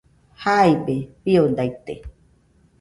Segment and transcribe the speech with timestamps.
[0.43, 1.93] Jaibe fiodaite